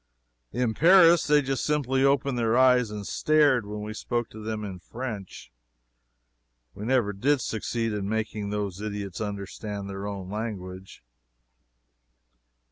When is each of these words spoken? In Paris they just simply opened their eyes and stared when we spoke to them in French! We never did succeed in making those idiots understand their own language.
In 0.51 0.73
Paris 0.73 1.27
they 1.27 1.43
just 1.43 1.63
simply 1.63 2.03
opened 2.03 2.35
their 2.35 2.57
eyes 2.57 2.89
and 2.89 3.05
stared 3.05 3.67
when 3.67 3.83
we 3.83 3.93
spoke 3.93 4.31
to 4.31 4.39
them 4.43 4.63
in 4.65 4.79
French! 4.79 5.51
We 6.73 6.85
never 6.85 7.13
did 7.13 7.39
succeed 7.39 7.93
in 7.93 8.09
making 8.09 8.49
those 8.49 8.81
idiots 8.81 9.21
understand 9.21 9.87
their 9.91 10.07
own 10.07 10.27
language. 10.27 11.03